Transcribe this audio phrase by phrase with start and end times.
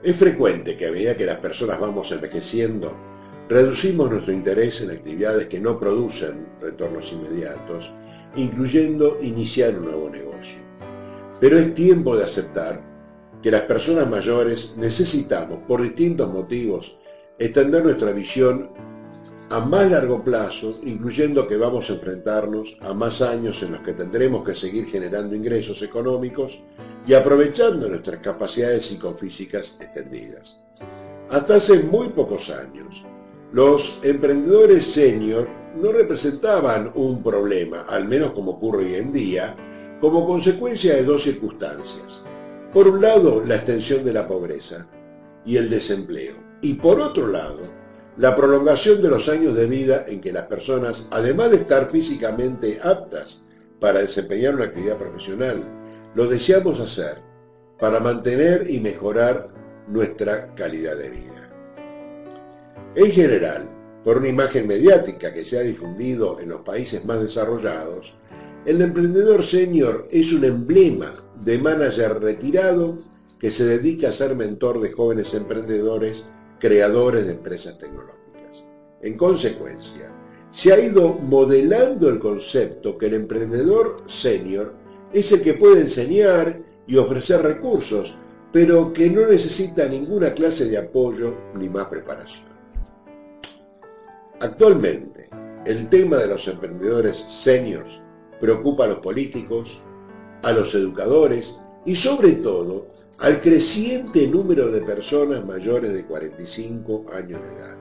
[0.00, 2.96] Es frecuente que a medida que las personas vamos envejeciendo,
[3.48, 7.92] reducimos nuestro interés en actividades que no producen retornos inmediatos,
[8.36, 10.60] incluyendo iniciar un nuevo negocio.
[11.40, 12.80] Pero es tiempo de aceptar
[13.42, 17.00] que las personas mayores necesitamos, por distintos motivos,
[17.36, 18.70] extender nuestra visión
[19.50, 23.94] a más largo plazo, incluyendo que vamos a enfrentarnos a más años en los que
[23.94, 26.62] tendremos que seguir generando ingresos económicos
[27.08, 30.62] y aprovechando nuestras capacidades psicofísicas extendidas.
[31.30, 33.06] Hasta hace muy pocos años,
[33.50, 39.56] los emprendedores senior no representaban un problema, al menos como ocurre hoy en día,
[40.02, 42.24] como consecuencia de dos circunstancias.
[42.74, 44.86] Por un lado, la extensión de la pobreza
[45.46, 46.34] y el desempleo.
[46.60, 47.60] Y por otro lado,
[48.18, 52.78] la prolongación de los años de vida en que las personas, además de estar físicamente
[52.82, 53.44] aptas
[53.80, 55.62] para desempeñar una actividad profesional,
[56.14, 57.22] lo deseamos hacer
[57.78, 59.48] para mantener y mejorar
[59.86, 61.50] nuestra calidad de vida.
[62.94, 63.68] En general,
[64.02, 68.16] por una imagen mediática que se ha difundido en los países más desarrollados,
[68.64, 72.98] el emprendedor senior es un emblema de manager retirado
[73.38, 76.26] que se dedica a ser mentor de jóvenes emprendedores
[76.58, 78.64] creadores de empresas tecnológicas.
[79.00, 80.10] En consecuencia,
[80.50, 84.74] se ha ido modelando el concepto que el emprendedor senior
[85.12, 88.16] es el que puede enseñar y ofrecer recursos,
[88.52, 92.48] pero que no necesita ninguna clase de apoyo ni más preparación.
[94.40, 95.28] Actualmente,
[95.66, 98.00] el tema de los emprendedores seniors
[98.40, 99.82] preocupa a los políticos,
[100.42, 107.42] a los educadores y sobre todo al creciente número de personas mayores de 45 años
[107.42, 107.76] de edad.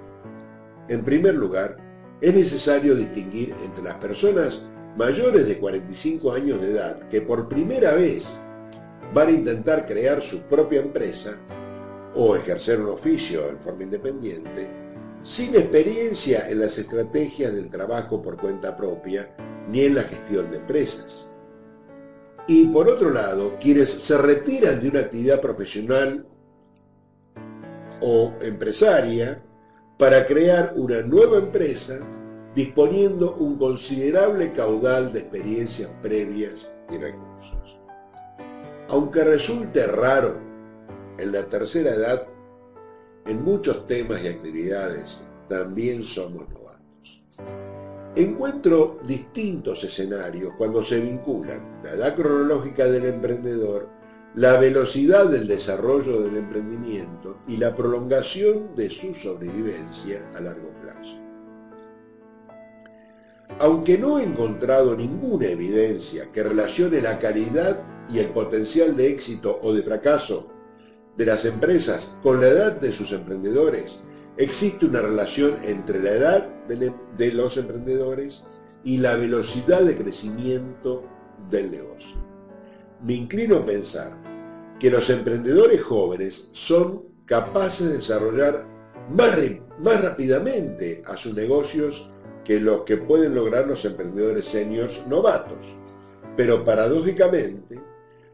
[0.89, 1.77] En primer lugar,
[2.21, 7.93] es necesario distinguir entre las personas mayores de 45 años de edad que por primera
[7.93, 8.39] vez
[9.13, 11.37] van a intentar crear su propia empresa
[12.15, 14.67] o ejercer un oficio en forma independiente,
[15.21, 19.35] sin experiencia en las estrategias del trabajo por cuenta propia
[19.69, 21.29] ni en la gestión de empresas.
[22.47, 26.25] Y por otro lado, quienes se retiran de una actividad profesional
[28.01, 29.43] o empresaria
[29.97, 31.99] para crear una nueva empresa
[32.57, 37.79] disponiendo un considerable caudal de experiencias previas y recursos.
[38.89, 40.39] Aunque resulte raro,
[41.19, 42.25] en la tercera edad,
[43.27, 47.23] en muchos temas y actividades también somos novatos.
[48.15, 53.87] Encuentro distintos escenarios cuando se vinculan la edad cronológica del emprendedor,
[54.33, 61.26] la velocidad del desarrollo del emprendimiento y la prolongación de su sobrevivencia a largo plazo.
[63.59, 67.81] Aunque no he encontrado ninguna evidencia que relacione la calidad
[68.11, 70.51] y el potencial de éxito o de fracaso
[71.15, 74.03] de las empresas con la edad de sus emprendedores,
[74.37, 78.45] existe una relación entre la edad de los emprendedores
[78.83, 81.03] y la velocidad de crecimiento
[81.49, 82.17] del negocio.
[83.01, 84.15] Me inclino a pensar
[84.79, 88.65] que los emprendedores jóvenes son capaces de desarrollar
[89.09, 89.37] más,
[89.83, 92.13] más rápidamente a sus negocios
[92.47, 95.75] que los que pueden lograr los emprendedores seniors novatos.
[96.37, 97.77] Pero paradójicamente,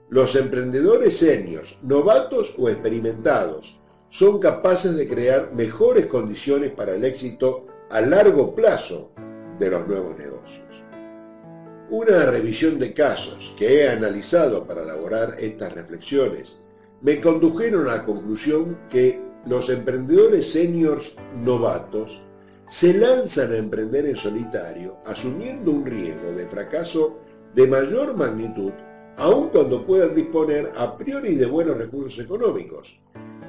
[0.10, 7.66] los emprendedores seniors novatos o experimentados son capaces de crear mejores condiciones para el éxito
[7.90, 9.10] a largo plazo
[9.58, 10.84] de los nuevos negocios.
[11.90, 16.62] Una revisión de casos que he analizado para elaborar estas reflexiones
[17.02, 22.22] me condujeron a la conclusión que los emprendedores seniors novatos
[22.74, 27.20] se lanzan a emprender en solitario asumiendo un riesgo de fracaso
[27.54, 28.72] de mayor magnitud
[29.16, 33.00] aun cuando puedan disponer a priori de buenos recursos económicos,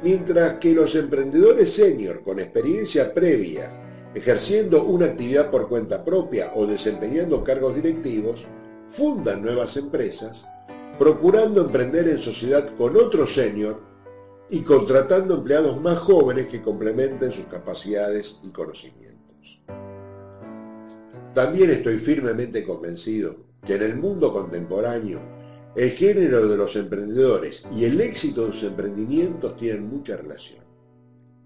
[0.02, 3.70] mientras que los emprendedores senior con experiencia previa,
[4.14, 8.46] ejerciendo una actividad por cuenta propia o desempeñando cargos directivos,
[8.90, 10.46] fundan nuevas empresas,
[10.98, 13.80] procurando emprender en sociedad con otros senior
[14.50, 19.13] y contratando empleados más jóvenes que complementen sus capacidades y conocimientos.
[21.34, 23.36] También estoy firmemente convencido
[23.66, 25.20] que en el mundo contemporáneo
[25.74, 30.62] el género de los emprendedores y el éxito de sus emprendimientos tienen mucha relación.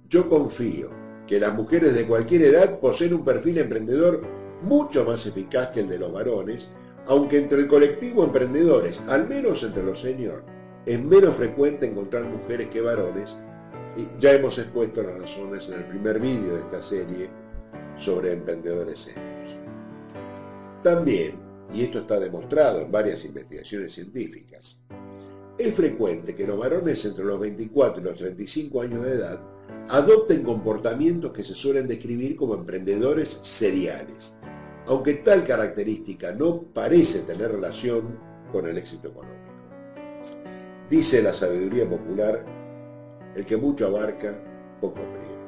[0.09, 0.91] Yo confío
[1.27, 4.23] que las mujeres de cualquier edad poseen un perfil emprendedor
[4.62, 6.69] mucho más eficaz que el de los varones,
[7.06, 10.43] aunque entre el colectivo emprendedores, al menos entre los seniors,
[10.85, 13.39] es menos frecuente encontrar mujeres que varones,
[13.97, 17.31] y ya hemos expuesto las razones en el primer vídeo de esta serie
[17.99, 19.56] sobre emprendedores seniors.
[20.83, 24.81] También y esto está demostrado en varias investigaciones científicas,
[25.59, 29.41] es frecuente que los varones entre los 24 y los 35 años de edad
[29.89, 34.39] adopten comportamientos que se suelen describir como emprendedores seriales,
[34.87, 38.19] aunque tal característica no parece tener relación
[38.53, 39.39] con el éxito económico.
[40.89, 42.44] Dice la sabiduría popular,
[43.35, 44.41] el que mucho abarca,
[44.81, 45.48] poco aprieta.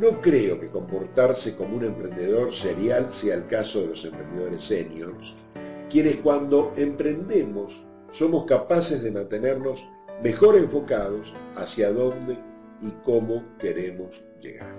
[0.00, 5.36] No creo que comportarse como un emprendedor serial sea el caso de los emprendedores seniors,
[5.88, 9.86] quienes cuando emprendemos somos capaces de mantenernos
[10.22, 12.36] mejor enfocados hacia dónde
[12.82, 14.74] y cómo queremos llegar.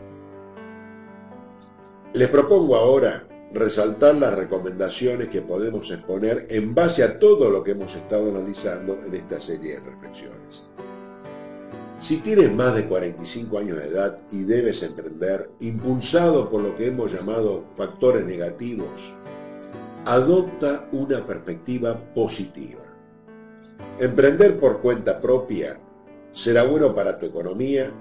[2.13, 7.71] Les propongo ahora resaltar las recomendaciones que podemos exponer en base a todo lo que
[7.71, 10.69] hemos estado analizando en esta serie de reflexiones.
[11.99, 16.87] Si tienes más de 45 años de edad y debes emprender, impulsado por lo que
[16.87, 19.13] hemos llamado factores negativos,
[20.05, 22.81] adopta una perspectiva positiva.
[23.99, 25.77] Emprender por cuenta propia
[26.33, 27.91] será bueno para tu economía,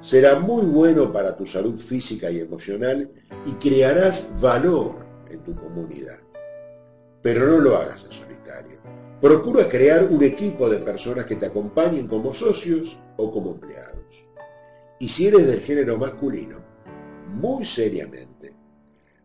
[0.00, 3.10] será muy bueno para tu salud física y emocional
[3.46, 6.18] y crearás valor en tu comunidad.
[7.20, 8.29] Pero no lo hagas solitario.
[9.20, 14.24] Procura crear un equipo de personas que te acompañen como socios o como empleados.
[14.98, 16.56] Y si eres del género masculino,
[17.34, 18.54] muy seriamente,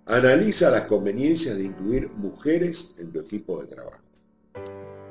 [0.06, 4.04] analiza las conveniencias de incluir mujeres en tu equipo de trabajo.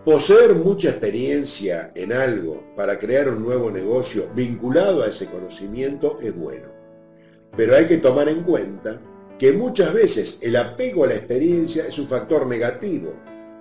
[0.04, 6.36] Poseer mucha experiencia en algo para crear un nuevo negocio vinculado a ese conocimiento es
[6.36, 6.68] bueno,
[7.56, 9.00] pero hay que tomar en cuenta
[9.38, 13.14] que muchas veces el apego a la experiencia es un factor negativo,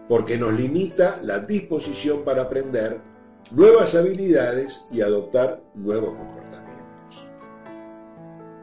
[0.07, 2.99] porque nos limita la disposición para aprender
[3.51, 7.29] nuevas habilidades y adoptar nuevos comportamientos.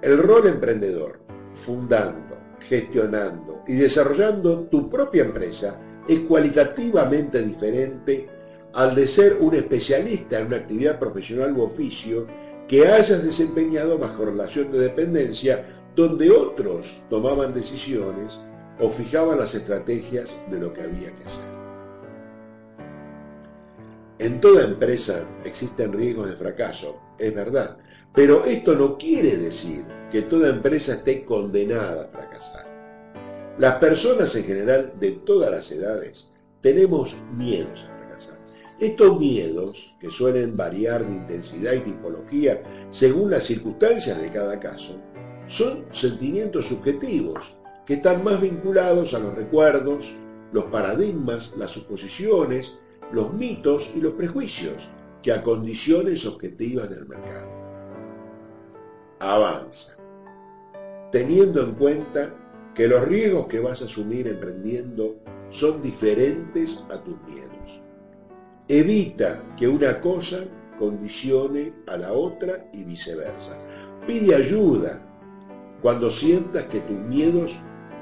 [0.03, 1.21] El rol emprendedor,
[1.55, 8.29] fundando, gestionando y desarrollando tu propia empresa, es cualitativamente diferente
[8.75, 12.27] al de ser un especialista en una actividad profesional u oficio
[12.69, 15.65] que hayas desempeñado bajo relación de dependencia
[15.97, 18.41] donde otros tomaban decisiones
[18.81, 21.61] o fijaban las estrategias de lo que había que hacer.
[24.19, 27.79] En toda empresa existen riesgos de fracaso, es verdad,
[28.15, 32.67] pero esto no quiere decir que toda empresa esté condenada a fracasar.
[33.59, 36.31] Las personas en general de todas las edades
[36.61, 38.39] tenemos miedos a fracasar.
[38.79, 45.01] Estos miedos, que suelen variar de intensidad y tipología según las circunstancias de cada caso,
[45.47, 47.60] son sentimientos subjetivos
[47.91, 50.15] que están más vinculados a los recuerdos,
[50.53, 52.79] los paradigmas, las suposiciones,
[53.11, 54.89] los mitos y los prejuicios
[55.25, 57.51] que a condiciones objetivas del mercado.
[59.19, 59.97] Avanza,
[61.11, 62.33] teniendo en cuenta
[62.77, 65.17] que los riesgos que vas a asumir emprendiendo
[65.49, 67.81] son diferentes a tus miedos.
[68.69, 70.45] Evita que una cosa
[70.79, 73.59] condicione a la otra y viceversa.
[74.07, 75.05] Pide ayuda
[75.83, 77.57] cuando sientas que tus miedos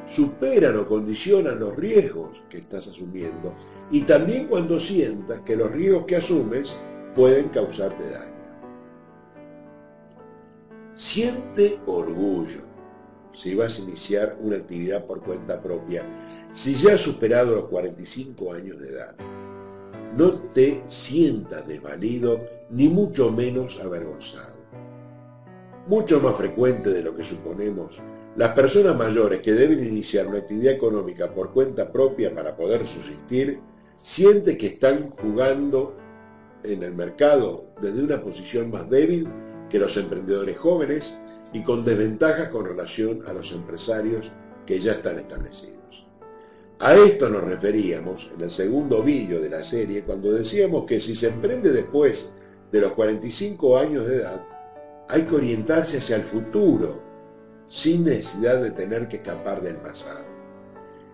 [0.09, 3.55] superan o condicionan los riesgos que estás asumiendo
[3.91, 6.77] y también cuando sientas que los riesgos que asumes
[7.15, 8.39] pueden causarte daño.
[10.95, 12.63] Siente orgullo
[13.33, 16.03] si vas a iniciar una actividad por cuenta propia,
[16.53, 19.15] si ya has superado los 45 años de edad.
[20.17, 24.57] No te sientas desvalido ni mucho menos avergonzado.
[25.87, 28.01] Mucho más frecuente de lo que suponemos,
[28.39, 33.59] las personas mayores que deben iniciar una actividad económica por cuenta propia para poder subsistir,
[34.01, 35.97] sienten que están jugando
[36.63, 39.27] en el mercado desde una posición más débil
[39.69, 41.19] que los emprendedores jóvenes
[41.53, 44.31] y con desventajas con relación a los empresarios
[44.65, 46.07] que ya están establecidos.
[46.79, 51.17] A esto nos referíamos en el segundo vídeo de la serie cuando decíamos que si
[51.17, 52.35] se emprende después
[52.71, 54.47] de los 45 años de edad,
[55.09, 57.08] hay que orientarse hacia el futuro
[57.69, 60.27] sin necesidad de tener que escapar del pasado.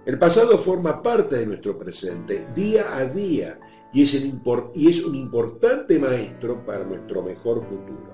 [0.06, 3.58] El pasado forma parte de nuestro presente día a día
[3.94, 8.12] y es, un importante maestro para nuestro mejor futuro.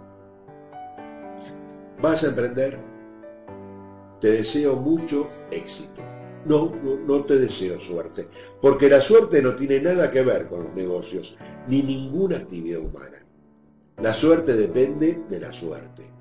[2.00, 2.78] ¿Vas a emprender?
[4.20, 6.02] Te deseo mucho éxito.
[6.44, 8.28] No, no, no, te deseo suerte,
[8.62, 11.36] porque la suerte no tiene nada que ver con los negocios,
[11.68, 13.24] ni ninguna actividad humana.
[14.00, 16.19] La suerte depende de la suerte.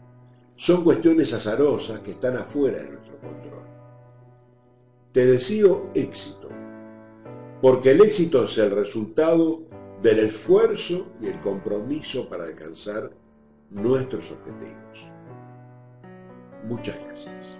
[0.59, 3.63] Son cuestiones azarosas que están afuera de nuestro control.
[5.13, 6.49] Te deseo éxito,
[7.61, 9.61] porque el éxito es el resultado
[10.01, 13.09] del esfuerzo y el compromiso para alcanzar
[13.69, 15.09] nuestros objetivos.
[16.67, 17.57] Muchas gracias.